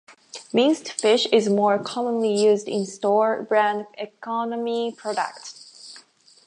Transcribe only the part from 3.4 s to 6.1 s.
brand economy products.